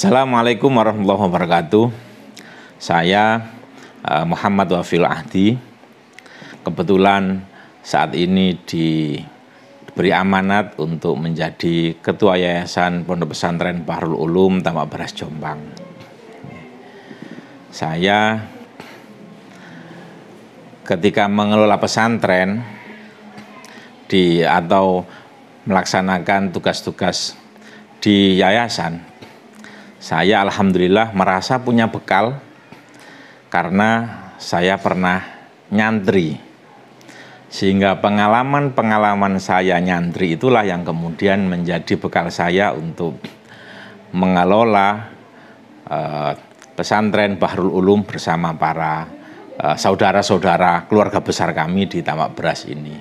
[0.00, 1.92] Assalamualaikum warahmatullahi wabarakatuh.
[2.80, 3.52] Saya
[4.00, 5.60] uh, Muhammad Wafil Ahdi.
[6.64, 7.44] Kebetulan
[7.84, 15.60] saat ini diberi amanat untuk menjadi Ketua Yayasan Pondok Pesantren Bahrul Ulum Tamak Beras Jombang.
[17.68, 18.40] Saya
[20.88, 22.64] ketika mengelola pesantren
[24.08, 25.04] di atau
[25.68, 27.36] melaksanakan tugas-tugas
[28.00, 29.09] di yayasan,
[30.00, 32.40] saya alhamdulillah merasa punya bekal
[33.52, 34.08] karena
[34.40, 35.20] saya pernah
[35.68, 36.40] nyantri.
[37.52, 43.20] Sehingga pengalaman-pengalaman saya nyantri itulah yang kemudian menjadi bekal saya untuk
[44.16, 45.12] mengelola
[45.84, 46.32] uh,
[46.72, 49.04] pesantren Bahrul Ulum bersama para
[49.60, 52.96] uh, saudara-saudara keluarga besar kami di Tamak Beras ini.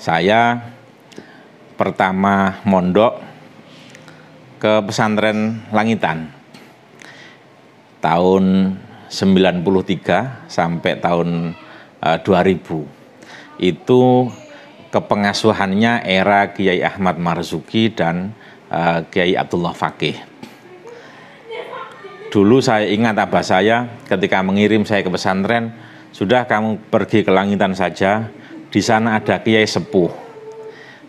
[0.00, 0.56] Saya
[1.76, 3.27] pertama mondok
[4.58, 6.34] ke pesantren Langitan
[7.98, 8.76] tahun
[9.08, 11.56] 93 sampai tahun
[12.04, 14.02] uh, 2000 itu
[14.88, 18.32] kepengasuhannya era Kiai Ahmad Marzuki dan
[18.70, 20.16] uh, Kiai Abdullah Fakih.
[22.28, 25.72] Dulu saya ingat abah saya ketika mengirim saya ke pesantren,
[26.12, 28.28] sudah kamu pergi ke langitan saja,
[28.68, 30.12] di sana ada Kiai Sepuh.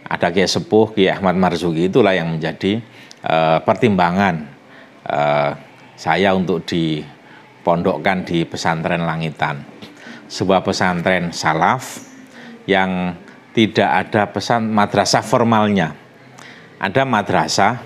[0.07, 2.79] Ada Kiai Sepuh, Kiai Ahmad Marzuki itulah yang menjadi
[3.23, 4.47] uh, pertimbangan
[5.07, 5.51] uh,
[5.99, 9.63] saya untuk dipondokkan di pesantren Langitan.
[10.29, 11.99] Sebuah pesantren salaf
[12.69, 13.17] yang
[13.51, 15.97] tidak ada pesan madrasah formalnya.
[16.79, 17.81] Ada madrasah,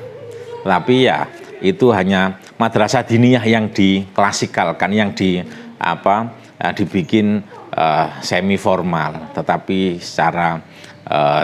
[0.61, 1.25] tapi ya
[1.63, 5.41] itu hanya madrasah diniyah yang diklasikalkan, yang di
[5.79, 6.29] apa
[6.61, 7.41] uh, dibikin
[7.73, 10.61] uh, semi formal, tetapi secara
[11.09, 11.43] uh,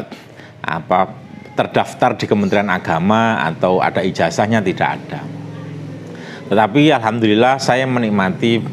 [0.61, 1.28] apa
[1.59, 5.19] terdaftar di Kementerian Agama atau ada ijazahnya tidak ada.
[6.47, 8.63] Tetapi alhamdulillah saya menikmati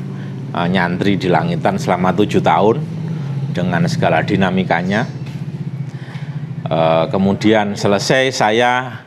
[0.54, 2.78] uh, nyantri di langitan selama tujuh tahun
[3.50, 5.02] dengan segala dinamikanya.
[6.66, 9.02] Uh, kemudian selesai saya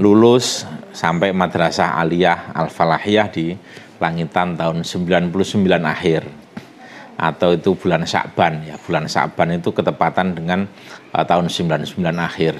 [0.00, 0.64] lulus
[0.96, 3.52] sampai Madrasah Aliyah Al-Falahiyah di
[3.98, 5.34] Langitan tahun 99
[5.82, 6.22] akhir
[7.18, 8.62] atau itu bulan Syakban.
[8.62, 10.70] Ya bulan Syakban itu ketepatan dengan
[11.10, 12.54] uh, tahun 99 akhir.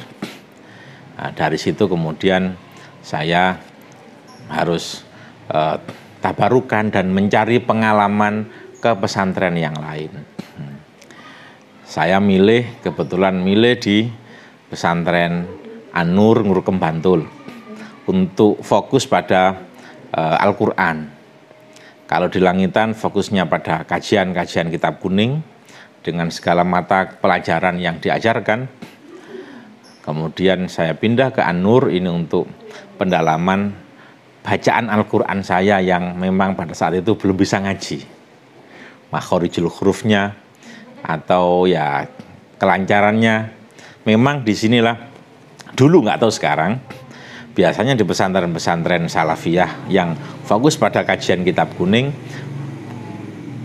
[1.15, 2.59] Nah, dari situ kemudian
[2.99, 3.55] saya
[4.51, 5.07] harus
[5.55, 5.79] uh,
[6.19, 8.51] tabarukan dan mencari pengalaman
[8.83, 10.11] ke pesantren yang lain.
[10.59, 10.79] Hmm.
[11.87, 14.11] saya milih kebetulan milih di
[14.67, 15.47] pesantren
[15.95, 17.27] Anur Ngurukem Bantul
[18.11, 19.55] untuk fokus pada
[20.15, 21.18] uh, Al-Quran
[22.09, 25.45] kalau di langitan fokusnya pada kajian-kajian kitab kuning
[26.01, 28.65] dengan segala mata pelajaran yang diajarkan.
[30.01, 32.49] Kemudian saya pindah ke An-Nur ini untuk
[32.97, 33.77] pendalaman
[34.41, 38.09] bacaan Al-Quran saya yang memang pada saat itu belum bisa ngaji.
[39.13, 40.33] Makhorijul hurufnya
[41.05, 42.09] atau ya
[42.57, 43.53] kelancarannya.
[44.09, 44.97] Memang di sinilah
[45.77, 46.81] dulu nggak tahu sekarang
[47.59, 50.15] biasanya di pesantren-pesantren salafiyah yang
[50.47, 52.15] fokus pada kajian kitab kuning,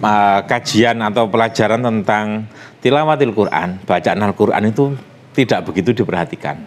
[0.02, 2.50] uh, kajian atau pelajaran tentang
[2.82, 4.98] tilawatil Quran, bacaan Al-Quran itu
[5.38, 6.66] tidak begitu diperhatikan.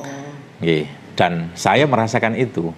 [0.00, 0.84] Oh.
[1.12, 2.72] Dan saya merasakan itu,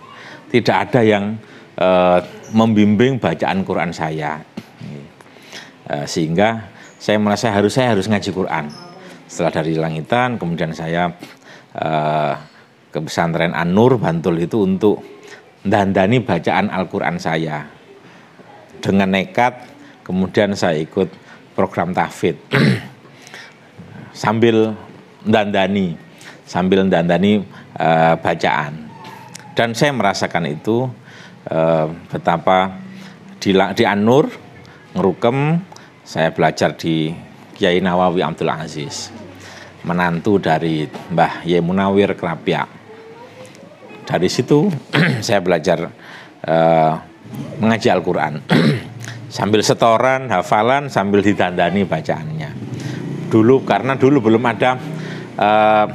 [0.51, 1.39] tidak ada yang
[1.79, 2.19] uh,
[2.51, 4.43] membimbing bacaan Quran saya.
[5.87, 8.67] Uh, sehingga saya merasa harus saya harus ngaji Quran.
[9.31, 11.15] Setelah dari langitan, kemudian saya
[11.79, 12.35] uh,
[12.97, 15.05] ke pesantren An-Nur Bantul itu untuk
[15.61, 17.69] dandani bacaan Al-Quran saya.
[18.81, 19.69] Dengan nekat,
[20.01, 21.13] kemudian saya ikut
[21.53, 22.41] program tahfid.
[24.17, 24.73] sambil
[25.21, 25.93] dandani,
[26.49, 27.45] sambil dandani
[27.77, 28.89] uh, bacaan.
[29.53, 30.89] Dan saya merasakan itu
[31.53, 32.81] uh, betapa
[33.37, 34.33] di, di An-Nur,
[34.97, 35.61] ngerukem,
[36.01, 37.13] saya belajar di
[37.53, 39.13] Kiai Nawawi Abdul Aziz
[39.85, 42.86] menantu dari Mbah Yemunawir Kerapiak
[44.07, 44.71] dari situ
[45.27, 45.91] saya belajar
[46.47, 46.95] uh,
[47.59, 48.41] mengaji Al-Quran
[49.37, 52.51] sambil setoran, hafalan, sambil ditandani bacaannya.
[53.27, 54.79] Dulu karena dulu belum ada
[55.37, 55.87] uh,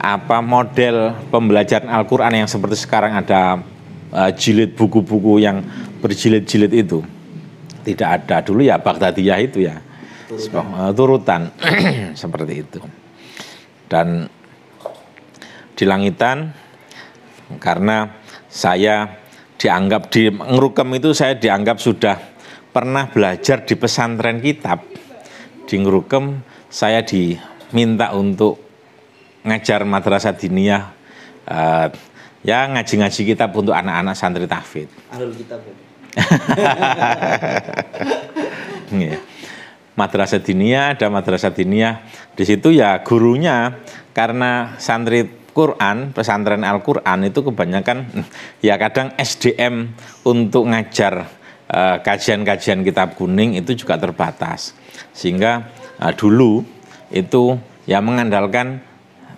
[0.00, 3.58] apa model pembelajaran Al-Quran yang seperti sekarang ada
[4.12, 5.64] uh, jilid buku-buku yang
[6.04, 7.00] berjilid-jilid itu.
[7.80, 9.80] Tidak ada dulu ya Baghdadiyah itu ya
[10.28, 11.42] turutan, turutan.
[12.20, 12.80] seperti itu.
[13.90, 14.28] Dan
[15.74, 16.52] di langitan
[17.58, 19.18] karena saya
[19.58, 22.16] dianggap di ngerukem itu saya dianggap sudah
[22.70, 24.86] pernah belajar di pesantren kitab
[25.66, 26.38] di ngerukem
[26.70, 28.62] saya diminta untuk
[29.42, 30.82] ngajar madrasah diniyah
[31.50, 31.88] uh,
[32.46, 34.92] ya ngaji-ngaji kitab untuk anak-anak santri tahfidz.
[35.12, 35.60] Ahlul kitab.
[35.64, 35.74] ya.
[38.90, 39.22] Iya.
[39.94, 42.02] Madrasah diniyah ada madrasah diniyah
[42.34, 43.78] di situ ya gurunya
[44.10, 48.06] karena santri Quran pesantren Al Quran itu kebanyakan
[48.66, 49.92] ya kadang SDM
[50.26, 51.28] untuk ngajar
[51.70, 54.74] eh, kajian-kajian kitab kuning itu juga terbatas.
[55.14, 55.70] Sehingga
[56.02, 56.62] eh, dulu
[57.10, 58.86] itu ya mengandalkan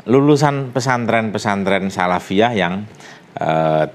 [0.06, 2.85] lulusan pesantren-pesantren salafiyah yang
[3.38, 3.87] eh,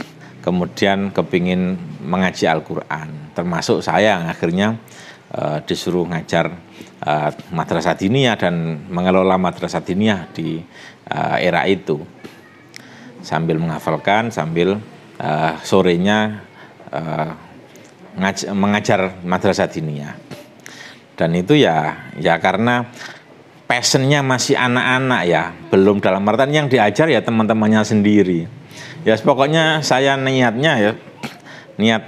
[0.41, 1.75] kemudian kepingin
[2.07, 3.35] mengaji Al-Quran.
[3.35, 4.67] Termasuk saya yang akhirnya
[5.35, 6.55] eh, disuruh ngajar
[7.03, 10.63] eh, madrasah diniyah dan mengelola madrasah diniyah di
[11.07, 12.03] eh, era itu.
[13.23, 14.79] Sambil menghafalkan sambil
[15.19, 16.43] eh, sorenya
[16.91, 17.31] eh,
[18.19, 20.15] ngaj- mengajar madrasah diniyah.
[21.17, 22.87] Dan itu ya ya karena
[23.65, 28.45] passionnya masih anak-anak ya belum dalam artian yang diajar ya teman-temannya sendiri.
[29.01, 30.91] Ya pokoknya saya niatnya ya
[31.81, 32.03] niat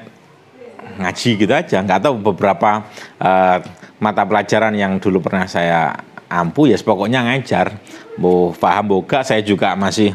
[0.99, 1.81] ngaji gitu aja.
[1.81, 2.85] Nggak tahu beberapa
[3.17, 3.57] eh,
[3.99, 5.91] mata pelajaran yang dulu pernah saya
[6.29, 7.75] ampuh ya pokoknya ngajar
[8.15, 10.13] bu paham boga saya juga masih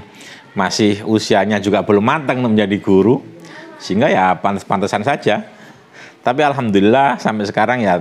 [0.55, 3.21] masih usianya juga belum matang menjadi guru.
[3.83, 5.45] Sehingga ya pantas-pantasan saja.
[6.25, 8.01] Tapi alhamdulillah sampai sekarang ya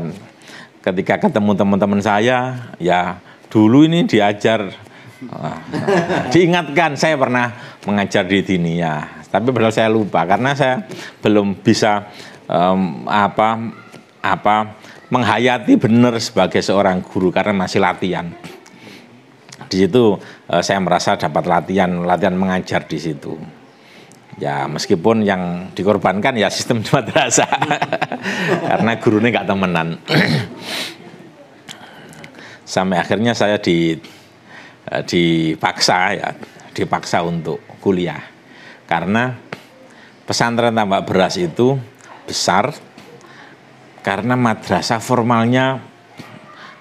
[0.79, 3.19] ketika ketemu teman-teman saya ya
[3.49, 4.69] dulu ini diajar.
[6.31, 7.51] Diingatkan saya pernah
[7.83, 10.85] mengajar di Dinia tapi padahal saya lupa karena saya
[11.25, 12.05] belum bisa
[12.45, 13.73] em, apa
[14.21, 14.77] apa
[15.13, 18.33] menghayati benar sebagai seorang guru karena masih latihan.
[19.69, 20.17] Di situ
[20.49, 23.37] eh, saya merasa dapat latihan latihan mengajar di situ.
[24.41, 27.45] Ya meskipun yang dikorbankan ya sistem madrasah.
[28.65, 30.01] Karena gurunya nggak temenan.
[32.73, 33.93] Sampai akhirnya saya di
[34.89, 36.33] eh, dipaksa ya
[36.73, 38.33] dipaksa untuk kuliah.
[38.89, 39.29] Karena
[40.25, 41.77] pesantren tambak beras itu
[42.25, 42.73] besar
[44.03, 45.79] karena madrasah formalnya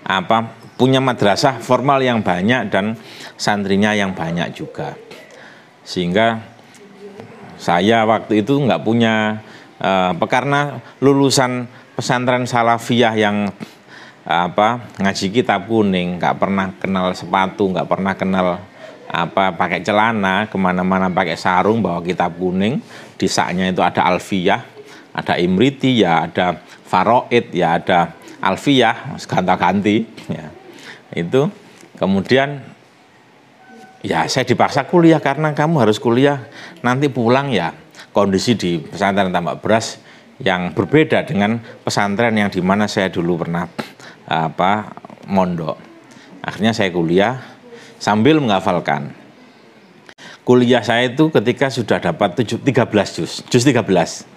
[0.02, 2.98] apa punya madrasah formal yang banyak dan
[3.38, 4.98] santrinya yang banyak juga.
[5.86, 6.42] Sehingga
[7.54, 9.38] saya waktu itu nggak punya
[9.78, 13.46] eh, karena lulusan pesantren salafiyah yang
[14.22, 18.46] apa ngaji kitab kuning nggak pernah kenal sepatu nggak pernah kenal
[19.10, 22.78] apa pakai celana ke mana-mana pakai sarung bawa kitab kuning
[23.18, 24.71] di saknya itu ada alfiyah
[25.12, 30.48] ada imriti ya ada faroid ya ada alfiyah ganti-ganti ya.
[31.12, 31.52] Itu
[32.00, 32.64] kemudian
[34.02, 36.48] ya saya dipaksa kuliah karena kamu harus kuliah
[36.80, 37.76] nanti pulang ya.
[38.12, 39.96] Kondisi di pesantren tambak beras
[40.36, 43.64] yang berbeda dengan pesantren yang di mana saya dulu pernah
[44.28, 44.92] apa
[45.32, 45.80] mondok.
[46.44, 47.40] Akhirnya saya kuliah
[47.96, 49.16] sambil menghafalkan.
[50.42, 54.31] Kuliah saya itu ketika sudah dapat 7, 13 juz juz 13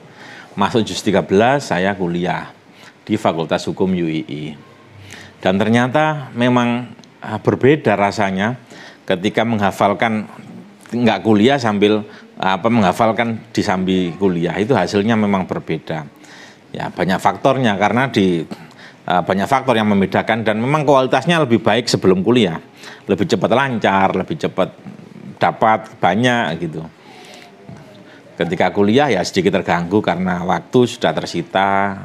[0.56, 1.28] masuk juz 13
[1.60, 2.52] saya kuliah
[3.04, 4.56] di Fakultas Hukum UII
[5.44, 6.90] dan ternyata memang
[7.22, 8.57] ah, berbeda rasanya
[9.06, 10.25] ketika menghafalkan
[10.90, 12.02] nggak kuliah sambil
[12.36, 14.57] apa menghafalkan di sambil kuliah.
[14.57, 16.04] Itu hasilnya memang berbeda.
[16.75, 18.44] Ya banyak faktornya karena di
[19.08, 22.60] uh, banyak faktor yang membedakan dan memang kualitasnya lebih baik sebelum kuliah.
[23.08, 24.70] Lebih cepat lancar lebih cepat
[25.39, 26.82] dapat banyak gitu
[28.36, 31.96] ketika kuliah ya sedikit terganggu karena waktu sudah tersita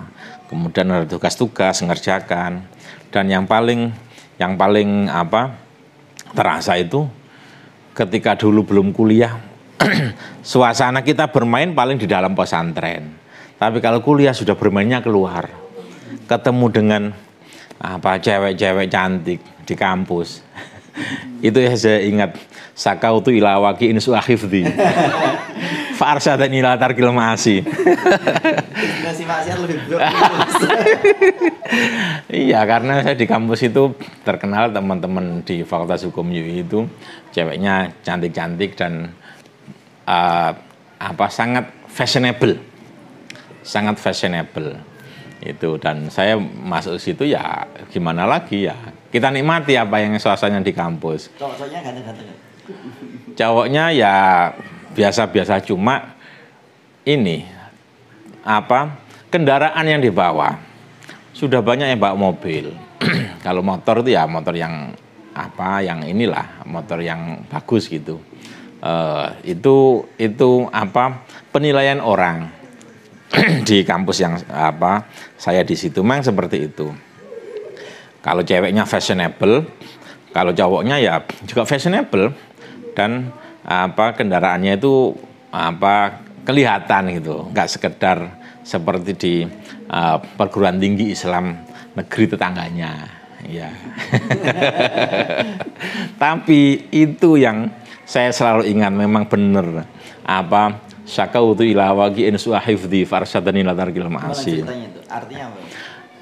[0.51, 2.67] kemudian ada tugas-tugas mengerjakan.
[3.11, 3.91] Dan yang paling
[4.39, 5.55] yang paling apa
[6.35, 7.07] terasa itu
[7.95, 9.35] ketika dulu belum kuliah
[10.47, 13.19] suasana kita bermain paling di dalam pesantren.
[13.59, 15.51] Tapi kalau kuliah sudah bermainnya keluar
[16.31, 17.03] ketemu dengan
[17.83, 20.47] apa cewek-cewek cantik di kampus.
[21.47, 22.39] Itu ya saya ingat.
[22.71, 24.65] Sakautu ilawaki insu akhifdi
[26.01, 27.61] farsa dan ila tarkil masi
[29.05, 30.01] Nasi maksiat lebih buruk.
[32.33, 33.93] iya karena saya di kampus itu
[34.25, 36.89] terkenal teman-teman di Fakultas Hukum UI itu
[37.37, 39.13] ceweknya cantik-cantik dan
[40.09, 40.51] eh,
[41.01, 42.57] apa sangat fashionable
[43.61, 44.81] sangat fashionable
[45.45, 48.77] itu dan saya masuk situ ya gimana lagi ya
[49.13, 52.29] kita nikmati apa yang suasananya di kampus Cowok-cowoknya ganteng-ganteng.
[52.29, 52.37] ya?
[53.37, 54.15] cowoknya ya
[54.95, 56.19] biasa-biasa cuma
[57.07, 57.47] ini
[58.45, 60.59] apa kendaraan yang dibawa.
[61.31, 62.75] Sudah banyak yang bawa mobil.
[63.47, 64.93] Kalau motor itu ya motor yang
[65.33, 68.21] apa yang inilah motor yang bagus gitu.
[68.81, 72.51] Eh, itu itu apa penilaian orang.
[73.69, 75.07] Di kampus yang apa
[75.39, 76.91] saya di situ memang seperti itu.
[78.21, 79.65] Kalau ceweknya fashionable
[80.31, 81.15] kalau cowoknya ya
[81.47, 82.35] juga fashionable.
[82.95, 83.31] Dan
[83.65, 85.13] apa kendaraannya itu
[85.53, 88.19] apa kelihatan gitu, nggak sekedar
[88.65, 89.35] seperti di
[89.91, 91.59] uh, perguruan tinggi Islam
[91.93, 92.93] negeri tetangganya,
[93.45, 93.71] ya.
[96.23, 97.69] Tapi itu yang
[98.07, 99.85] saya selalu ingat memang benar.
[100.25, 104.63] Apa syakautu ila wagi in suahifdi farsadani latarkil ma'asi.
[105.11, 105.59] artinya apa?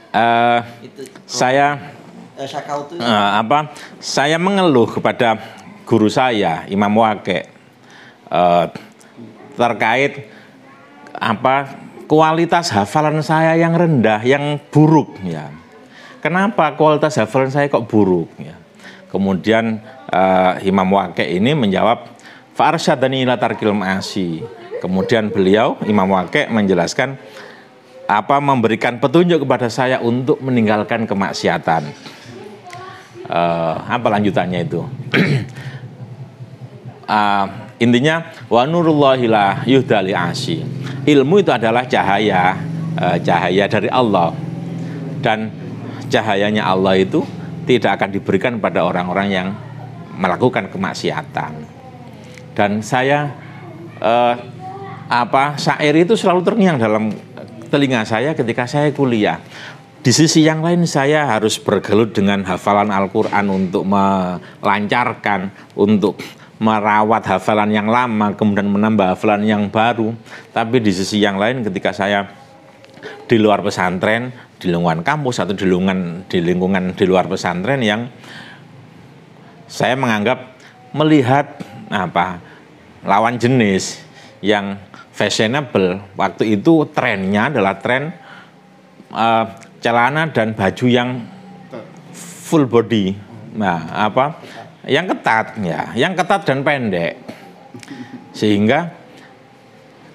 [0.09, 1.77] Uh, itu saya
[2.39, 5.58] Eh, apa saya mengeluh kepada
[5.89, 7.49] guru saya Imam Wake.
[8.29, 8.67] Eh,
[9.57, 10.29] terkait
[11.17, 15.49] apa kualitas hafalan saya yang rendah yang buruk ya.
[16.21, 18.53] Kenapa kualitas hafalan saya kok buruk ya?
[19.09, 19.81] Kemudian
[20.13, 22.21] eh, Imam Wake ini menjawab
[22.53, 24.45] Farsyadani ila tarkil ma'asi.
[24.85, 27.17] Kemudian beliau Imam Wake menjelaskan
[28.09, 31.89] apa memberikan petunjuk kepada saya untuk meninggalkan kemaksiatan?
[33.25, 34.85] Eh, apa lanjutannya itu?
[37.09, 38.21] Ah, intinya
[38.53, 40.61] wa nurullahi la yuhdali asi.
[41.09, 42.53] Ilmu itu adalah cahaya,
[43.01, 44.37] eh, cahaya dari Allah.
[45.25, 45.49] Dan
[46.13, 47.25] cahayanya Allah itu
[47.65, 49.49] tidak akan diberikan pada orang-orang yang
[50.21, 51.65] melakukan kemaksiatan.
[52.53, 53.33] Dan saya
[54.05, 54.35] eh,
[55.09, 57.09] apa syair itu selalu terngiang dalam
[57.73, 59.41] telinga saya ketika saya kuliah.
[60.05, 66.21] Di sisi yang lain saya harus bergelut dengan hafalan Al-Quran untuk melancarkan, untuk
[66.59, 70.15] merawat hafalan yang lama, kemudian menambah hafalan yang baru.
[70.51, 72.27] Tapi di sisi yang lain ketika saya
[73.31, 78.11] di luar pesantren, di lingkungan kampus atau di lingkungan di lingkungan di luar pesantren yang
[79.71, 80.59] saya menganggap
[80.91, 82.43] melihat apa
[83.07, 84.03] lawan jenis
[84.43, 84.83] yang
[85.15, 88.11] fashionable waktu itu trennya adalah tren
[89.15, 89.45] eh,
[89.79, 91.23] celana dan baju yang
[92.11, 93.15] full body
[93.55, 94.43] nah apa
[94.89, 95.93] yang ketat ya.
[95.93, 97.21] Yang ketat dan pendek.
[98.33, 98.91] Sehingga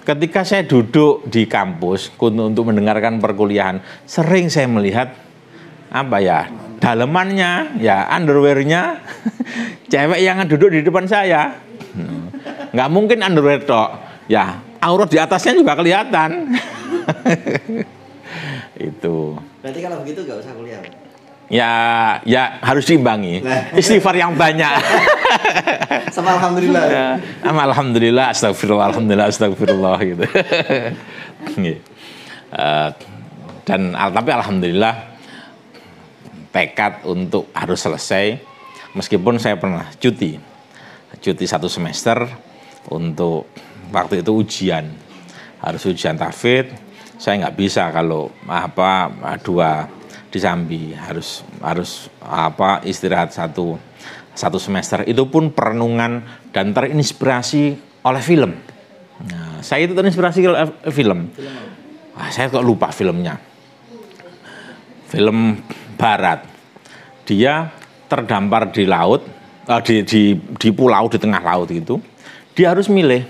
[0.04, 5.16] ketika saya duduk di kampus untuk, mendengarkan perkuliahan sering saya melihat
[5.94, 6.50] apa ya
[6.82, 8.98] dalemannya ya underwearnya
[9.94, 11.54] cewek yang duduk di depan saya.
[12.74, 13.90] Nggak mungkin underwear tok.
[14.26, 16.58] Ya aurat di atasnya juga kelihatan.
[18.90, 19.38] Itu.
[19.62, 20.82] Berarti kalau begitu nggak usah kuliah?
[21.54, 21.72] Ya
[22.26, 23.46] ya harus diimbangi.
[23.46, 23.78] Nah.
[23.78, 24.74] istighfar yang banyak.
[26.16, 26.84] Sama alhamdulillah.
[26.90, 27.08] Ya,
[27.46, 30.26] alhamdulillah astagfirullah alhamdulillah astagfirullah gitu.
[32.54, 32.90] Eh,
[33.66, 35.18] dan al- tapi alhamdulillah
[36.54, 38.38] tekad untuk harus selesai
[38.94, 40.38] meskipun saya pernah cuti.
[41.18, 42.30] Cuti satu semester
[42.94, 43.50] untuk
[43.90, 44.86] waktu itu ujian.
[45.66, 46.70] Harus ujian tafid
[47.18, 49.08] saya nggak bisa kalau apa
[49.42, 49.88] dua
[50.34, 53.78] disambi harus harus apa istirahat satu
[54.34, 55.06] satu semester.
[55.06, 58.58] Itu pun perenungan dan terinspirasi oleh film.
[59.30, 61.30] Nah, saya itu terinspirasi oleh film.
[62.18, 63.38] Wah, saya kok lupa filmnya.
[65.14, 65.62] Film
[65.94, 66.50] barat.
[67.30, 67.70] Dia
[68.10, 69.22] terdampar di laut
[69.70, 72.02] eh, di, di di pulau di tengah laut itu.
[72.58, 73.22] Dia harus milih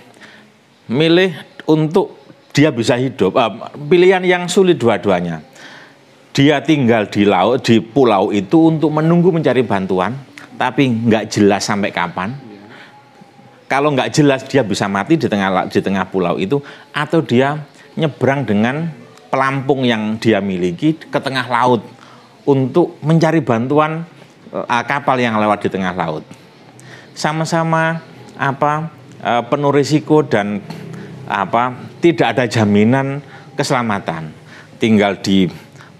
[0.87, 1.31] milih
[1.67, 2.23] untuk
[2.55, 5.52] dia bisa hidup eh, pilihan yang sulit dua-duanya
[6.33, 10.17] dia tinggal di laut di pulau itu untuk menunggu mencari bantuan
[10.57, 12.33] tapi nggak jelas sampai kapan
[13.69, 16.57] kalau nggak jelas dia bisa mati di tengah di tengah pulau itu
[16.93, 17.61] atau dia
[17.97, 18.89] nyebrang dengan
[19.33, 21.81] pelampung yang dia miliki ke tengah laut
[22.45, 24.05] untuk mencari bantuan
[24.53, 26.21] eh, kapal yang lewat di tengah laut.
[27.17, 27.97] Sama-sama
[28.37, 28.93] apa
[29.25, 30.61] eh, penuh risiko dan
[31.25, 33.25] apa tidak ada jaminan
[33.57, 34.29] keselamatan.
[34.77, 35.47] Tinggal di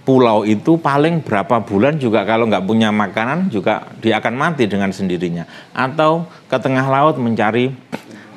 [0.04, 4.92] pulau itu paling berapa bulan juga kalau nggak punya makanan juga dia akan mati dengan
[4.92, 5.48] sendirinya.
[5.72, 7.72] Atau ke tengah laut mencari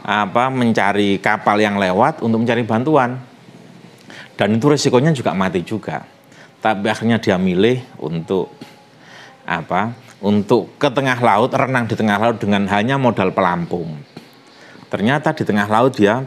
[0.07, 3.19] apa mencari kapal yang lewat untuk mencari bantuan.
[4.39, 6.07] Dan itu resikonya juga mati juga.
[6.63, 8.49] Tapi akhirnya dia milih untuk
[9.43, 9.91] apa
[10.23, 13.99] untuk ke tengah laut renang di tengah laut dengan hanya modal pelampung.
[14.87, 16.23] Ternyata di tengah laut dia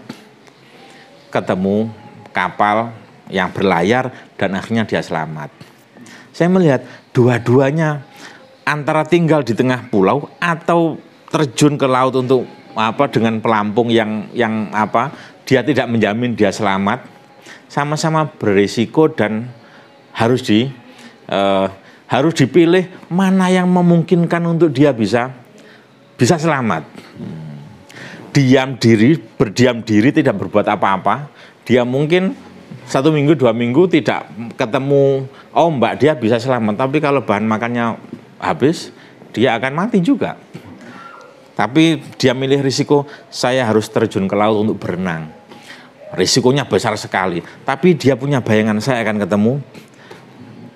[1.32, 1.88] ketemu
[2.34, 2.92] kapal
[3.30, 5.50] yang berlayar dan akhirnya dia selamat.
[6.30, 6.82] Saya melihat
[7.14, 8.04] dua-duanya
[8.62, 10.98] antara tinggal di tengah pulau atau
[11.30, 15.10] terjun ke laut untuk apa dengan pelampung yang yang apa
[15.42, 17.02] dia tidak menjamin dia selamat
[17.66, 19.50] sama-sama berisiko dan
[20.14, 20.70] harus di
[21.26, 21.66] eh,
[22.06, 25.34] harus dipilih mana yang memungkinkan untuk dia bisa
[26.14, 26.86] bisa selamat
[28.30, 31.30] diam diri, berdiam diri, tidak berbuat apa-apa,
[31.66, 32.34] dia mungkin
[32.90, 34.26] satu minggu, dua minggu tidak
[34.58, 36.74] ketemu ombak, dia bisa selamat.
[36.74, 37.94] Tapi kalau bahan makannya
[38.42, 38.90] habis,
[39.30, 40.34] dia akan mati juga.
[41.54, 45.30] Tapi dia milih risiko saya harus terjun ke laut untuk berenang.
[46.18, 47.38] Risikonya besar sekali.
[47.62, 49.52] Tapi dia punya bayangan saya akan ketemu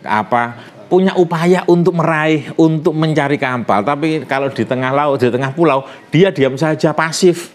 [0.07, 0.55] apa
[0.87, 3.83] punya upaya untuk meraih, untuk mencari kapal.
[3.83, 5.83] Tapi kalau di tengah laut, di tengah pulau,
[6.15, 7.51] dia diam saja pasif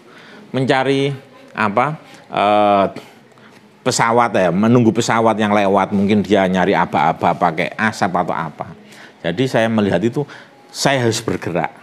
[0.52, 1.16] mencari
[1.56, 1.96] apa
[2.28, 2.86] eh,
[3.86, 5.92] pesawat ya, menunggu pesawat yang lewat.
[5.96, 8.72] Mungkin dia nyari apa-apa pakai asap atau apa.
[9.20, 10.24] Jadi saya melihat itu,
[10.70, 11.80] saya harus bergerak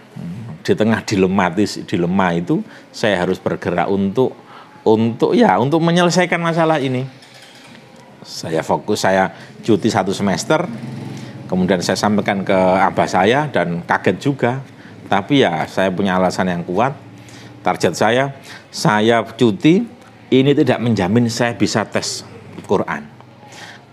[0.66, 2.58] di tengah dilematis dilema itu
[2.90, 4.34] saya harus bergerak untuk
[4.82, 7.06] untuk ya untuk menyelesaikan masalah ini.
[8.26, 9.30] Saya fokus saya
[9.62, 10.66] cuti satu semester,
[11.46, 14.52] kemudian saya sampaikan ke abah saya dan kaget juga.
[15.06, 16.90] Tapi ya saya punya alasan yang kuat.
[17.62, 18.34] Target saya,
[18.74, 19.86] saya cuti
[20.30, 22.26] ini tidak menjamin saya bisa tes
[22.66, 23.06] Quran.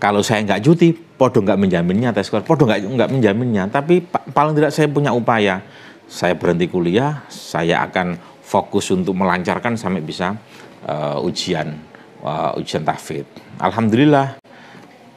[0.02, 3.70] Kalau saya nggak cuti, podo nggak menjaminnya tes Quran, podo nggak nggak menjaminnya.
[3.70, 5.62] Tapi paling tidak saya punya upaya
[6.04, 10.36] saya berhenti kuliah, saya akan fokus untuk melancarkan sampai bisa
[10.84, 11.72] uh, ujian
[12.20, 13.58] uh, ujian tahfidz.
[13.62, 14.36] Alhamdulillah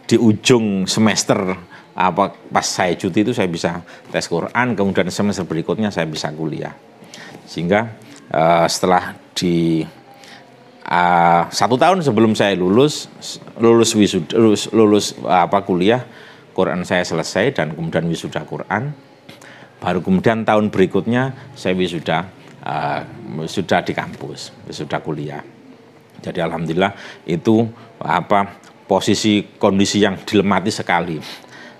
[0.07, 1.35] di ujung semester
[1.97, 3.81] apa pas saya cuti itu saya bisa
[4.13, 6.71] tes Quran, kemudian semester berikutnya saya bisa kuliah.
[7.43, 7.89] Sehingga
[8.31, 9.81] uh, setelah di
[10.87, 13.11] uh, satu tahun sebelum saya lulus
[13.59, 16.01] lulus wisuda lulus, lulus apa kuliah
[16.55, 18.95] Quran saya selesai dan kemudian wisuda Quran.
[19.77, 22.25] Baru kemudian tahun berikutnya saya wisuda
[22.65, 23.01] uh,
[23.45, 25.45] sudah di kampus sudah kuliah.
[26.17, 26.97] Jadi alhamdulillah
[27.29, 27.69] itu
[28.01, 28.57] apa
[28.89, 31.21] posisi kondisi yang dilematis sekali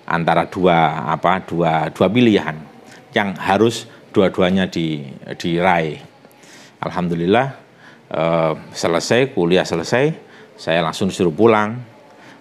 [0.06, 2.54] antara dua apa dua dua pilihan
[3.18, 5.10] yang harus dua-duanya di
[5.42, 5.98] diraih.
[6.78, 7.67] Alhamdulillah
[8.12, 11.78] uh, selesai kuliah selesai saya langsung suruh pulang.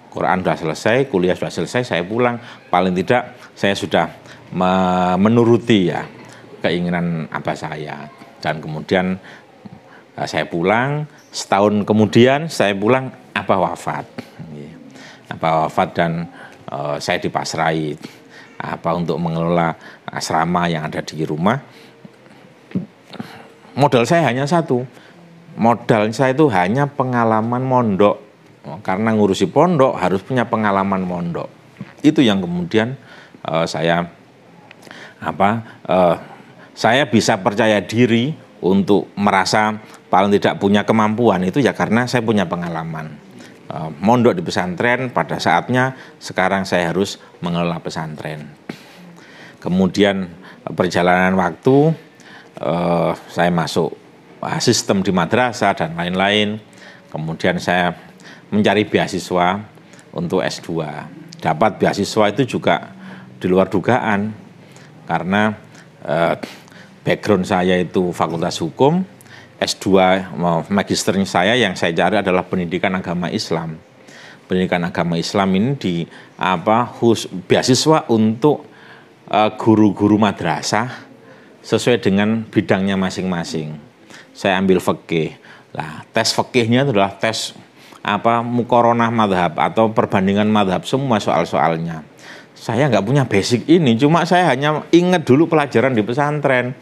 [0.09, 2.41] Quran sudah selesai kuliah sudah selesai saya pulang.
[2.73, 4.09] Paling tidak saya sudah
[5.21, 6.01] menuruti ya
[6.65, 8.09] keinginan abah saya.
[8.41, 9.21] Dan kemudian
[10.17, 11.05] eh, saya pulang.
[11.29, 14.09] Setahun kemudian saya pulang abah wafat.
[15.29, 16.25] Abah wafat dan
[16.71, 17.99] uh, saya dipasrai
[18.63, 19.75] apa untuk mengelola
[20.09, 21.61] asrama yang ada di rumah.
[23.77, 24.87] Modal saya hanya satu
[25.57, 28.23] modal saya itu hanya pengalaman mondok.
[28.83, 31.47] Karena ngurusi pondok harus punya pengalaman mondok.
[32.03, 32.99] Itu yang kemudian
[33.47, 34.11] uh, saya
[35.17, 36.17] apa uh,
[36.77, 42.45] saya bisa percaya diri untuk merasa paling tidak punya kemampuan itu ya karena saya punya
[42.45, 43.23] pengalaman.
[43.67, 48.47] Uh, mondok di pesantren pada saatnya sekarang saya harus mengelola pesantren.
[49.59, 50.31] Kemudian
[50.75, 51.91] perjalanan waktu
[52.63, 54.06] uh, saya masuk
[54.61, 56.61] sistem di madrasah dan lain-lain
[57.11, 57.95] kemudian saya
[58.53, 59.61] mencari beasiswa
[60.13, 60.71] untuk S2
[61.41, 62.97] dapat beasiswa itu juga
[63.37, 64.33] di luar dugaan
[65.07, 65.55] karena
[66.03, 66.35] eh,
[67.07, 69.07] background saya itu Fakultas Hukum,
[69.63, 69.87] S2
[70.67, 73.79] magisternya saya yang saya cari adalah pendidikan agama Islam.
[74.51, 75.95] Pendidikan agama Islam ini di
[76.39, 78.67] apa hus, beasiswa untuk
[79.31, 81.07] eh, guru-guru uh, madrasah
[81.63, 83.86] sesuai dengan bidangnya masing-masing.
[84.37, 85.37] Saya ambil fikih.
[85.73, 87.57] Lah, tes fikihnya adalah tes
[88.07, 92.07] apa mukoronah madhab atau perbandingan madhab semua soal-soalnya
[92.57, 96.73] saya nggak punya basic ini, cuma saya hanya ingat dulu pelajaran di pesantren.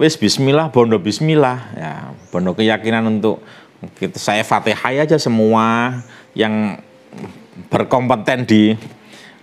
[0.00, 1.58] Wes bismillah, bondo bismillah.
[1.76, 1.92] Ya,
[2.32, 3.44] bondo keyakinan untuk
[4.00, 6.00] kita, saya fatihah aja semua
[6.32, 6.80] yang
[7.68, 8.72] berkompeten di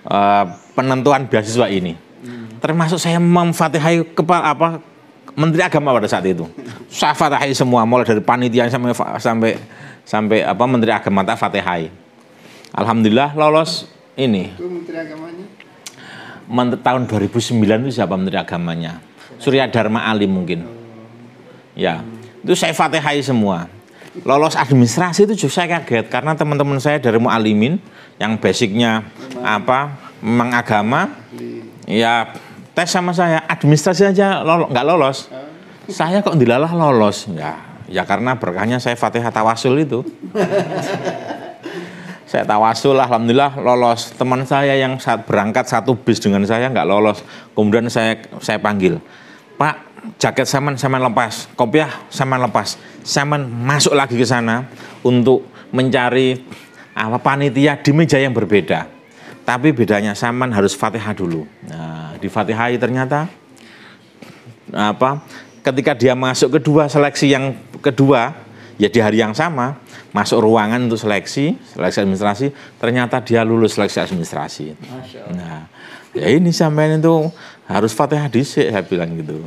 [0.10, 1.94] uh, penentuan beasiswa ini.
[2.26, 2.58] Hmm.
[2.58, 4.70] Termasuk saya memfatihai kepala apa
[5.36, 6.48] Menteri Agama pada saat itu.
[6.88, 9.52] Saya fatihai semua mulai dari panitia sampai sampai
[10.08, 11.92] sampai apa Menteri Agama tak fatihai.
[12.72, 14.56] Alhamdulillah lolos ini.
[14.56, 15.46] Itu Menteri Agamanya?
[16.48, 19.04] Menteri, tahun 2009 itu siapa Menteri Agamanya?
[19.36, 20.64] Surya Dharma Ali mungkin.
[21.76, 22.08] Ya,
[22.40, 23.68] itu saya fatihai semua.
[24.24, 27.76] Lolos administrasi itu juga saya kaget karena teman-teman saya dari Mu'alimin
[28.16, 29.04] yang basicnya
[29.44, 29.92] apa
[30.24, 31.12] memang agama
[31.84, 32.32] ya
[32.76, 35.32] tes sama saya administrasi aja lolo, nggak lolos.
[35.88, 37.26] Saya kok dilalah lolos?
[37.32, 37.58] Ya
[37.88, 40.04] ya karena berkahnya saya fatihah tawasul itu.
[42.26, 44.12] Saya tawasul alhamdulillah lolos.
[44.18, 47.22] Teman saya yang saat berangkat satu bis dengan saya nggak lolos.
[47.54, 48.98] Kemudian saya saya panggil
[49.56, 49.76] pak
[50.20, 54.68] jaket saman saman lepas kopiah saman lepas saman masuk lagi ke sana
[55.02, 56.44] untuk mencari
[56.96, 58.88] apa panitia di meja yang berbeda.
[59.46, 61.46] Tapi bedanya saman harus fatihah dulu.
[61.70, 63.30] Nah, di fatihah ternyata
[64.74, 65.22] apa
[65.62, 67.54] ketika dia masuk kedua seleksi yang
[67.86, 68.34] kedua
[68.82, 69.78] ya di hari yang sama
[70.10, 72.48] masuk ruangan untuk seleksi seleksi administrasi
[72.82, 74.66] ternyata dia lulus seleksi administrasi.
[75.38, 75.70] Nah
[76.18, 77.30] ya ini sampai itu
[77.70, 79.38] harus fatihah disik saya bilang gitu.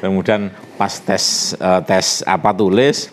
[0.00, 3.12] Kemudian pas tes eh, tes apa tulis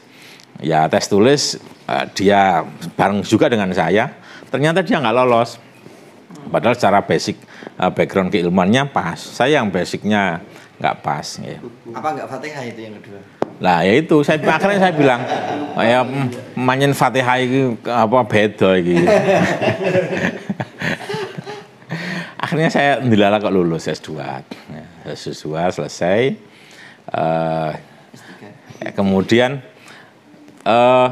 [0.63, 2.63] ya tes tulis eh, dia
[2.95, 4.11] bareng juga dengan saya
[4.51, 5.55] ternyata dia nggak lolos
[6.49, 7.37] padahal secara basic
[7.77, 10.41] eh, background keilmuannya pas saya yang basicnya
[10.81, 11.61] nggak pas ya.
[11.93, 13.21] Apa enggak Fatihah itu yang kedua?
[13.61, 15.21] Lah ya itu saya akhirnya saya bilang
[15.77, 18.97] "Oh, ya mm, manyen Fatihah iki apa beda iki.
[22.41, 24.17] akhirnya saya dilala kok lulus S2.
[24.17, 25.45] Ya, S2
[25.77, 26.35] selesai.
[27.11, 27.71] Eh,
[28.81, 29.61] ya, kemudian
[30.65, 31.09] eh,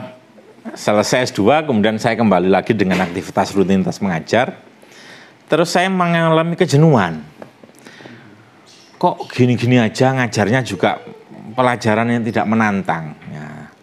[0.73, 4.68] selesai S2 kemudian saya kembali lagi dengan aktivitas rutinitas mengajar.
[5.49, 7.25] Terus saya mengalami kejenuhan.
[9.01, 11.01] Kok gini-gini aja ngajarnya juga
[11.57, 13.17] pelajaran yang tidak menantang.
[13.33, 13.73] Ya.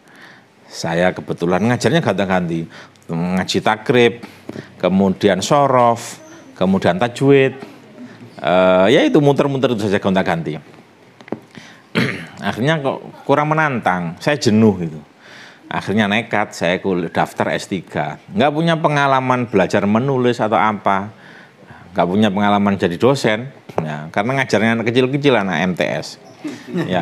[0.70, 2.70] Saya kebetulan ngajarnya ganti-ganti.
[3.10, 4.22] Ngaji takrib,
[4.78, 6.22] kemudian sorof,
[6.54, 7.58] kemudian tajwid.
[8.36, 10.54] Eh, ya itu muter-muter itu saja gonta-ganti.
[12.48, 15.00] Akhirnya kok kurang menantang, saya jenuh itu.
[15.66, 16.78] Akhirnya nekat, saya
[17.10, 17.74] daftar S3.
[18.30, 21.25] Nggak punya pengalaman belajar menulis atau apa.
[21.96, 23.48] Nggak punya pengalaman jadi dosen.
[23.80, 26.20] Ya, karena ngajarnya anak kecil-kecil, anak MTS.
[26.84, 27.00] Ya.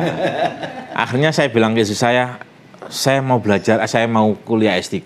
[0.95, 2.39] Akhirnya saya bilang ke istri saya,
[2.87, 5.03] saya mau belajar, saya mau kuliah S3.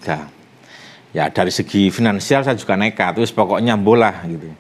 [1.10, 4.54] Ya dari segi finansial saya juga nekat, terus pokoknya bola gitu.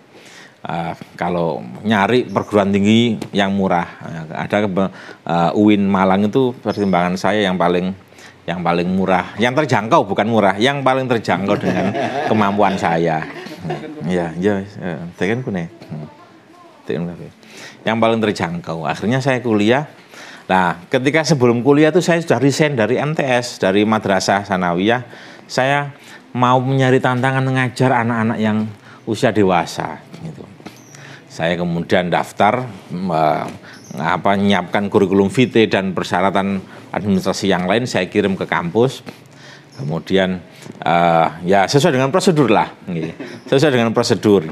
[0.60, 3.86] Uh, kalau nyari perguruan tinggi yang murah,
[4.34, 7.94] ada uh, UIN Malang itu pertimbangan saya yang paling
[8.50, 11.94] yang paling murah, yang terjangkau bukan murah, yang paling terjangkau dengan
[12.26, 13.22] kemampuan saya.
[14.08, 14.64] Ya, ya,
[15.20, 15.68] tekan kune.
[16.88, 17.28] Tekan kafe.
[17.84, 18.88] Yang paling terjangkau.
[18.88, 19.88] Akhirnya saya kuliah.
[20.50, 25.06] Nah, ketika sebelum kuliah itu saya sudah resign dari MTS, dari Madrasah Sanawiyah.
[25.50, 25.94] Saya
[26.34, 28.70] mau mencari tantangan mengajar anak-anak yang
[29.10, 30.46] usia dewasa gitu.
[31.30, 33.46] Saya kemudian daftar eh,
[33.98, 36.62] apa menyiapkan kurikulum vitae dan persyaratan
[36.94, 39.02] administrasi yang lain saya kirim ke kampus.
[39.80, 40.36] Kemudian
[40.84, 43.16] eh, ya sesuai dengan prosedur lah, gitu.
[43.48, 44.44] sesuai dengan prosedur.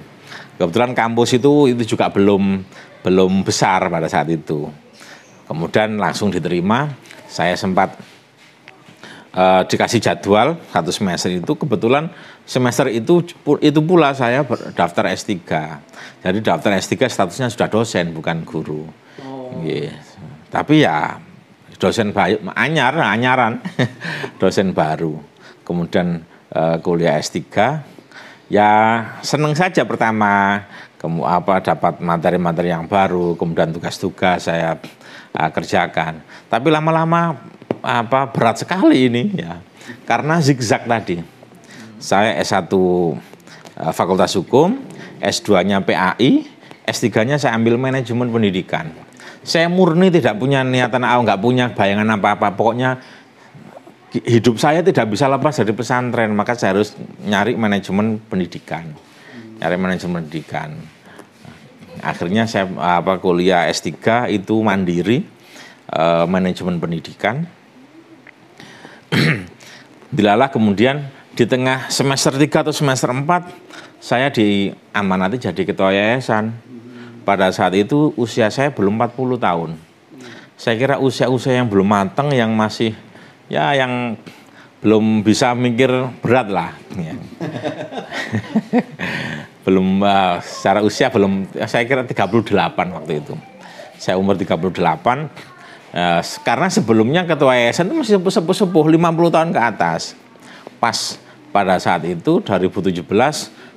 [0.56, 2.64] Kebetulan kampus itu itu juga belum
[3.04, 4.72] belum besar pada saat itu.
[5.48, 6.88] Kemudian langsung diterima.
[7.28, 8.00] Saya sempat
[9.36, 12.08] eh, dikasih jadwal satu semester itu kebetulan
[12.48, 13.20] semester itu
[13.60, 15.36] itu pula saya daftar S3.
[16.24, 18.88] Jadi daftar S3 statusnya sudah dosen bukan guru.
[19.60, 19.92] Iya.
[20.48, 21.20] Tapi ya
[21.78, 23.62] dosen bayu anyar anyaran.
[24.42, 25.18] Dosen baru.
[25.66, 26.22] Kemudian
[26.54, 27.42] eh, kuliah S3
[28.52, 28.72] ya
[29.22, 30.66] seneng saja pertama.
[30.98, 34.82] Kemu apa dapat materi-materi yang baru kemudian tugas-tugas saya
[35.38, 36.26] uh, kerjakan.
[36.50, 37.38] Tapi lama-lama
[37.86, 39.62] apa berat sekali ini ya.
[40.10, 41.22] Karena zigzag tadi.
[42.02, 43.14] Saya S1 uh,
[43.94, 44.82] Fakultas Hukum
[45.22, 46.50] S2-nya PAI
[46.90, 48.90] S3-nya saya ambil manajemen pendidikan
[49.48, 52.52] saya murni tidak punya niatan ah, nggak punya bayangan apa-apa.
[52.60, 53.00] Pokoknya
[54.12, 56.36] hidup saya tidak bisa lepas dari pesantren.
[56.36, 58.92] Maka saya harus nyari manajemen pendidikan.
[59.64, 60.76] Nyari manajemen pendidikan.
[62.04, 65.24] Akhirnya saya apa kuliah S3 itu mandiri
[65.96, 67.48] eh, manajemen pendidikan.
[70.16, 71.08] Dilalah kemudian
[71.40, 76.67] di tengah semester 3 atau semester 4 saya diamanati jadi ketua yayasan
[77.28, 79.76] pada saat itu usia saya belum 40 tahun.
[80.56, 82.96] Saya kira usia-usia yang belum matang yang masih
[83.52, 84.16] ya yang
[84.80, 85.92] belum bisa mikir
[86.24, 86.72] berat lah.
[86.96, 87.20] Ya.
[89.68, 93.36] belum uh, secara usia belum saya kira 38 waktu itu.
[94.00, 100.16] Saya umur 38 uh, karena sebelumnya ketua yayasan itu masih sepuh-sepuh 50 tahun ke atas.
[100.80, 101.20] Pas
[101.52, 103.04] pada saat itu 2017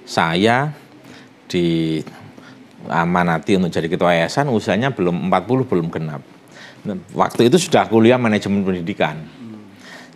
[0.06, 0.70] saya
[1.50, 1.98] di
[2.88, 6.22] amanati untuk jadi ketua yayasan usianya belum 40 belum genap
[7.12, 9.20] waktu itu sudah kuliah manajemen pendidikan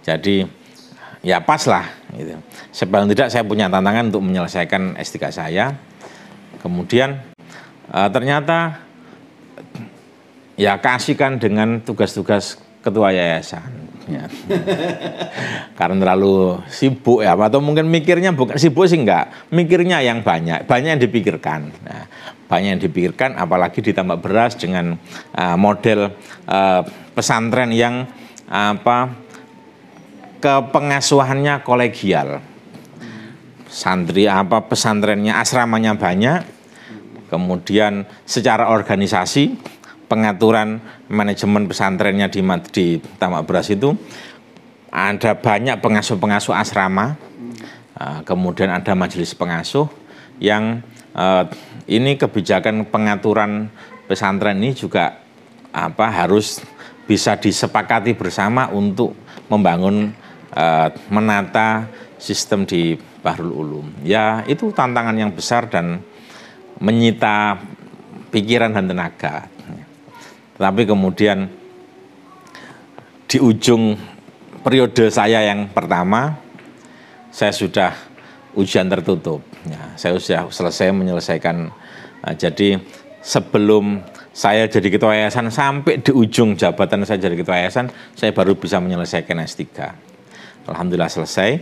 [0.05, 0.49] jadi
[1.25, 2.37] ya pas lah gitu.
[2.71, 5.73] Sepaling tidak saya punya tantangan untuk menyelesaikan S3 saya.
[6.61, 7.17] Kemudian
[7.89, 8.85] eh, ternyata
[10.61, 13.89] ya kasihkan dengan tugas-tugas ketua yayasan.
[14.05, 14.29] Ya.
[15.81, 20.89] Karena terlalu sibuk ya, atau mungkin mikirnya bukan sibuk sih enggak, mikirnya yang banyak, banyak
[20.93, 21.73] yang dipikirkan.
[21.81, 22.05] Nah,
[22.45, 25.01] banyak yang dipikirkan, apalagi ditambah beras dengan
[25.35, 26.13] uh, model
[26.45, 26.83] uh,
[27.17, 28.05] pesantren yang
[28.45, 29.17] apa
[30.45, 32.45] kepengasuhannya kolegial.
[33.65, 36.45] Santri apa pesantrennya asramanya banyak.
[37.33, 39.59] Kemudian secara organisasi
[40.07, 40.79] pengaturan
[41.11, 43.97] manajemen pesantrennya di di Tamak Beras itu
[44.95, 47.17] ada banyak pengasuh-pengasuh asrama.
[47.95, 49.87] Uh, kemudian ada majelis pengasuh
[50.43, 50.83] yang
[51.15, 51.45] uh,
[51.87, 53.71] ini kebijakan pengaturan
[54.05, 55.23] pesantren ini juga
[55.75, 56.61] apa harus
[57.05, 59.17] bisa disepakati bersama untuk
[59.49, 60.13] membangun
[60.55, 63.87] uh, menata sistem di Bahrul Ulum.
[64.05, 66.01] Ya, itu tantangan yang besar dan
[66.81, 67.61] menyita
[68.33, 69.49] pikiran dan tenaga.
[70.55, 71.51] Tapi kemudian
[73.27, 73.99] di ujung
[74.63, 76.39] periode saya yang pertama,
[77.35, 77.91] saya sudah
[78.55, 79.43] ujian tertutup.
[79.67, 81.57] Ya, saya sudah selesai menyelesaikan.
[82.25, 82.81] Nah, jadi
[83.21, 84.01] sebelum
[84.35, 88.83] saya jadi ketua yayasan sampai di ujung jabatan saya jadi ketua yayasan, saya baru bisa
[88.83, 89.63] menyelesaikan S3.
[90.67, 91.61] Alhamdulillah selesai.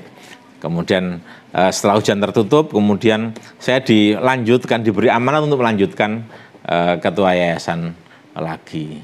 [0.62, 1.18] Kemudian
[1.50, 6.22] eh, setelah ujian tertutup, kemudian saya dilanjutkan, diberi amanat untuk melanjutkan
[6.64, 7.98] eh, ketua yayasan
[8.38, 9.02] lagi.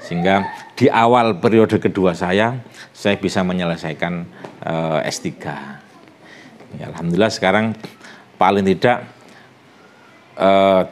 [0.00, 0.46] Sehingga
[0.78, 2.62] di awal periode kedua saya,
[2.94, 4.24] saya bisa menyelesaikan
[4.62, 5.30] uh, eh, S3.
[6.74, 7.78] Ya, Alhamdulillah sekarang
[8.34, 9.06] paling tidak
[10.34, 10.90] uh,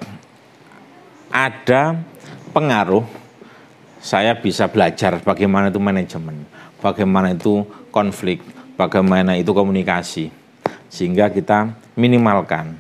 [1.34, 1.98] ada
[2.54, 3.02] pengaruh
[3.98, 6.46] saya bisa belajar bagaimana itu manajemen,
[6.78, 8.38] bagaimana itu konflik,
[8.78, 10.30] bagaimana itu komunikasi.
[10.86, 12.78] Sehingga kita minimalkan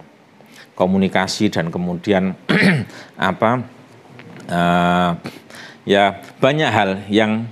[0.78, 2.38] komunikasi dan kemudian
[3.18, 3.62] apa
[4.46, 5.10] uh,
[5.82, 7.46] ya banyak hal yang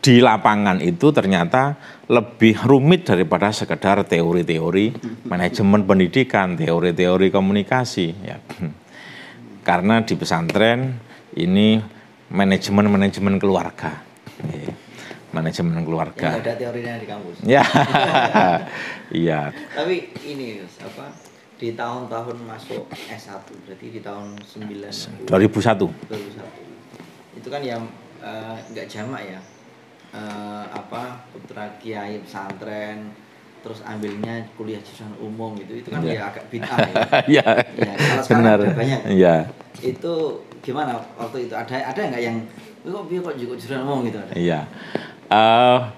[0.00, 1.74] di lapangan itu ternyata
[2.06, 4.94] lebih rumit daripada sekedar teori-teori
[5.26, 8.08] manajemen pendidikan, teori-teori komunikasi.
[8.22, 8.38] Ya.
[9.66, 10.94] Karena di pesantren
[11.34, 11.82] ini
[12.30, 14.06] manajemen-manajemen keluarga.
[14.46, 14.70] Ya.
[15.34, 16.38] Manajemen keluarga.
[16.38, 17.36] Ya, ada teorinya di kampus.
[17.44, 17.64] Ya,
[19.26, 19.52] iya.
[19.74, 21.12] Tapi ini apa?
[21.56, 25.28] Di tahun-tahun masuk S1 berarti di tahun 9 2001.
[25.28, 26.66] 2001
[27.36, 27.82] itu kan yang
[28.24, 29.40] uh, nggak jamak ya
[30.16, 33.12] uh, apa putra kiai pesantren
[33.60, 36.22] terus ambilnya kuliah jurusan umum gitu itu kan yeah.
[36.22, 36.94] ya agak bid'ah ya.
[37.34, 37.46] Iya.
[37.74, 38.58] ya, kalau benar.
[38.78, 39.00] banyak.
[39.10, 39.34] Iya.
[39.82, 40.14] Itu
[40.62, 42.46] gimana waktu itu ada ada nggak yang
[42.86, 44.18] kok biar kok juga jurusan umum gitu?
[44.38, 44.70] Iya.
[45.26, 45.90] Uh,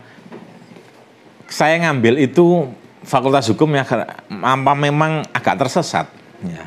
[1.44, 2.72] saya ngambil itu
[3.04, 3.85] fakultas hukum ya
[4.28, 6.09] apa memang agak tersesat
[6.44, 6.64] ya.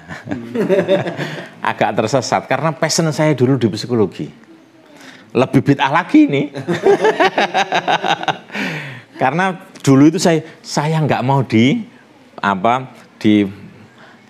[1.71, 4.50] Agak tersesat karena passion saya dulu di psikologi
[5.31, 6.47] lebih bid'ah lagi nih.
[9.21, 11.79] Karena dulu itu saya saya nggak mau di
[12.41, 12.89] apa
[13.21, 13.45] di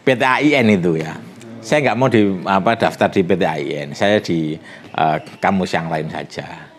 [0.03, 1.17] PT AIN itu ya.
[1.61, 3.87] Saya nggak mau di apa daftar di PT AIN.
[3.97, 4.57] Saya di
[4.97, 6.69] uh, kampus yang lain saja.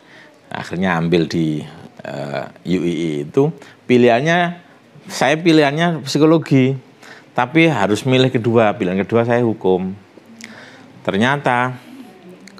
[0.52, 1.64] Akhirnya ambil di
[2.04, 3.48] uh, eh, UII itu
[3.88, 4.60] pilihannya
[5.08, 6.76] saya pilihannya psikologi.
[7.32, 8.76] Tapi harus milih kedua.
[8.76, 9.96] Pilihan kedua saya hukum.
[11.00, 11.72] Ternyata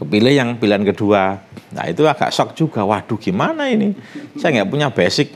[0.01, 1.52] kepilih yang pilihan kedua.
[1.73, 2.85] Nah itu agak shock juga.
[2.85, 3.97] Waduh gimana ini?
[4.37, 5.33] Saya nggak punya basic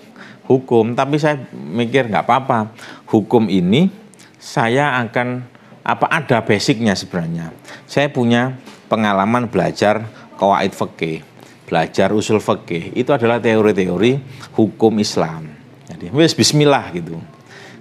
[0.46, 2.70] hukum, tapi saya mikir nggak apa-apa.
[3.08, 3.88] Hukum ini
[4.36, 5.42] saya akan
[5.86, 7.50] apa ada basicnya sebenarnya.
[7.88, 10.06] Saya punya pengalaman belajar
[10.38, 11.22] kawaid fikih,
[11.66, 12.94] belajar usul fikih.
[12.94, 14.20] Itu adalah teori-teori
[14.54, 15.50] hukum Islam.
[15.86, 17.18] Jadi wes Bismillah gitu.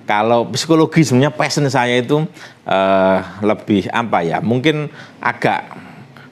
[0.06, 2.22] Kalau psikologi sebenarnya passion saya itu
[2.70, 4.38] uh, lebih apa ya?
[4.38, 4.86] Mungkin
[5.18, 5.66] agak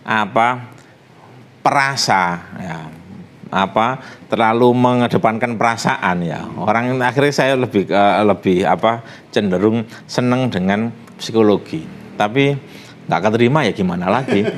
[0.05, 0.72] apa
[1.63, 2.77] perasa ya
[3.53, 10.89] apa terlalu mengedepankan perasaan ya orang akhirnya saya lebih uh, lebih apa cenderung seneng dengan
[11.21, 11.85] psikologi
[12.17, 12.57] tapi
[13.05, 14.41] nggak keterima ya gimana lagi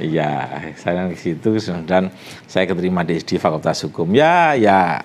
[0.00, 2.08] Iya, saya di situ dan
[2.48, 4.08] saya keterima di, di Fakultas Hukum.
[4.16, 5.04] Ya, ya,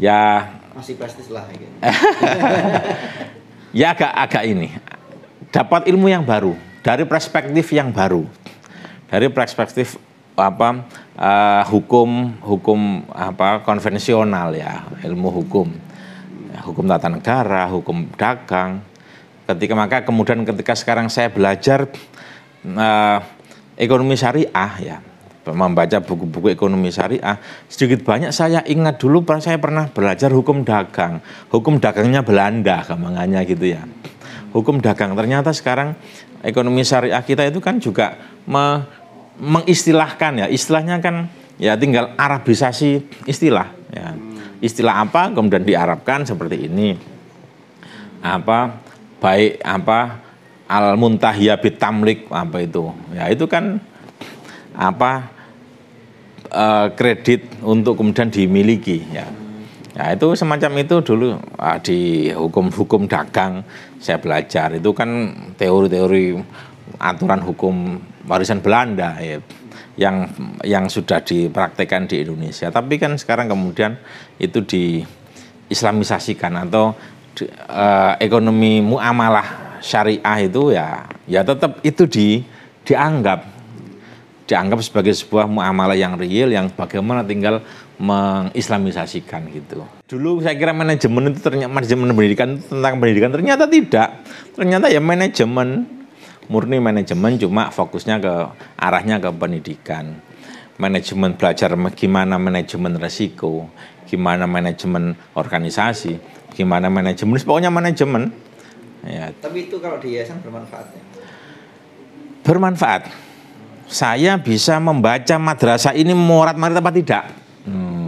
[0.00, 0.48] ya.
[0.72, 1.44] Masih prestis lah.
[1.52, 1.68] Gitu.
[3.76, 4.72] ya agak agak ini,
[5.52, 8.24] dapat ilmu yang baru dari perspektif yang baru.
[9.10, 9.98] Dari perspektif
[10.38, 10.88] apa
[11.20, 15.68] uh, hukum hukum apa konvensional ya ilmu hukum.
[16.60, 18.80] Hukum tata negara hukum dagang.
[19.44, 21.90] Ketika maka kemudian ketika sekarang saya belajar
[22.64, 23.18] uh,
[23.74, 24.98] ekonomi syariah ya
[25.50, 27.34] membaca buku-buku ekonomi syariah
[27.66, 31.18] sedikit banyak saya ingat dulu saya pernah belajar hukum dagang.
[31.50, 33.82] Hukum dagangnya Belanda gampangannya gitu ya
[34.52, 35.14] hukum dagang.
[35.14, 35.94] Ternyata sekarang
[36.42, 38.84] ekonomi syariah kita itu kan juga me,
[39.40, 44.14] mengistilahkan ya, istilahnya kan ya tinggal arabisasi istilah ya.
[44.60, 46.92] Istilah apa kemudian diarabkan seperti ini.
[48.20, 48.76] Apa
[49.16, 50.20] baik apa
[50.68, 52.92] al muntahiyah bitamlik apa itu.
[53.16, 53.80] Ya itu kan
[54.76, 55.32] apa
[56.52, 59.24] uh, kredit untuk kemudian dimiliki ya
[60.00, 63.66] Ya itu semacam itu dulu ah, di hukum-hukum dagang
[64.00, 66.40] saya belajar itu kan teori-teori
[66.96, 69.38] aturan hukum warisan Belanda ya,
[70.00, 70.24] yang
[70.64, 72.72] yang sudah dipraktekkan di Indonesia.
[72.72, 74.00] Tapi kan sekarang kemudian
[74.40, 75.04] itu di
[75.70, 76.96] Islamisasikan atau
[77.36, 82.42] di, uh, ekonomi muamalah syariah itu ya ya tetap itu di
[82.84, 83.46] dianggap
[84.50, 87.62] dianggap sebagai sebuah muamalah yang real yang bagaimana tinggal
[88.00, 89.99] mengislamisasikan gitu.
[90.10, 94.26] Dulu saya kira manajemen itu ternyata manajemen pendidikan tentang pendidikan ternyata tidak.
[94.58, 95.86] Ternyata ya manajemen
[96.50, 98.34] murni manajemen cuma fokusnya ke
[98.74, 100.18] arahnya ke pendidikan.
[100.82, 103.70] Manajemen belajar gimana manajemen resiko,
[104.10, 106.18] gimana manajemen organisasi,
[106.58, 108.34] gimana manajemen, pokoknya manajemen.
[109.06, 109.30] Ya.
[109.38, 111.02] Tapi itu kalau di yayasan bermanfaat ya?
[112.42, 113.02] Bermanfaat.
[113.86, 117.24] Saya bisa membaca madrasah ini morat marit apa tidak?
[117.62, 117.99] Hmm.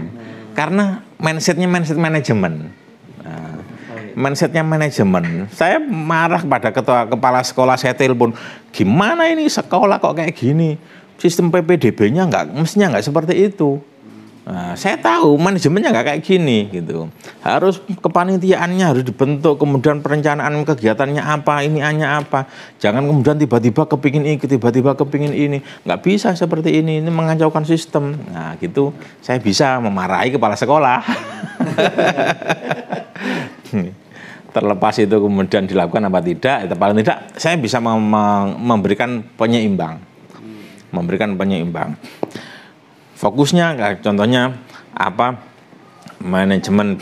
[0.52, 2.72] Karena mindsetnya mindset manajemen.
[3.22, 3.60] Nah,
[4.16, 5.48] mindsetnya manajemen.
[5.52, 8.36] Saya marah kepada ketua kepala sekolah saya telepon,
[8.72, 10.76] gimana ini sekolah kok kayak gini?
[11.20, 13.78] Sistem PPDB-nya nggak, mestinya nggak seperti itu.
[14.42, 17.06] Nah, saya tahu manajemennya nggak kayak gini gitu.
[17.46, 22.50] Harus kepanitiaannya harus dibentuk, kemudian perencanaan kegiatannya apa, ini hanya apa.
[22.82, 25.62] Jangan kemudian tiba-tiba kepingin ini, tiba-tiba kepingin ini.
[25.86, 28.18] Nggak bisa seperti ini, ini mengacaukan sistem.
[28.34, 28.90] Nah gitu,
[29.22, 31.06] saya bisa memarahi kepala sekolah.
[34.52, 40.02] Terlepas itu kemudian dilakukan apa tidak, itu paling tidak saya bisa memberikan penyeimbang,
[40.90, 41.94] memberikan penyeimbang
[43.22, 44.58] fokusnya contohnya
[44.90, 45.38] apa?
[46.18, 46.98] Manajemen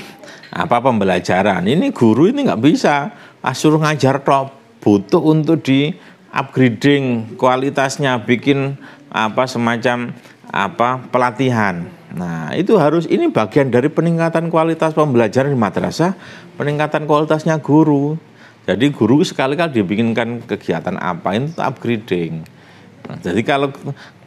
[0.53, 1.65] apa pembelajaran.
[1.65, 3.17] Ini guru ini nggak bisa.
[3.41, 4.53] Asuruh ngajar top
[4.85, 5.97] butuh untuk di
[6.29, 8.77] upgrading kualitasnya bikin
[9.09, 10.13] apa semacam
[10.53, 11.89] apa pelatihan.
[12.13, 16.13] Nah itu harus ini bagian dari peningkatan kualitas pembelajaran di madrasah
[16.61, 18.21] peningkatan kualitasnya guru.
[18.69, 22.45] Jadi guru sekali-kali dibikinkan kegiatan apa itu upgrading.
[23.09, 23.73] Nah, jadi kalau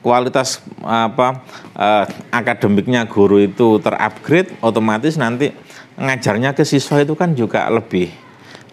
[0.03, 1.41] kualitas apa
[1.73, 5.55] eh, akademiknya guru itu terupgrade, otomatis nanti
[5.95, 8.11] ngajarnya ke siswa itu kan juga lebih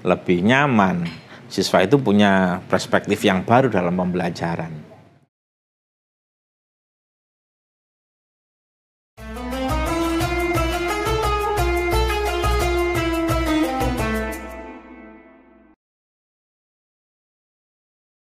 [0.03, 1.07] lebih nyaman.
[1.51, 4.90] Siswa itu punya perspektif yang baru dalam pembelajaran.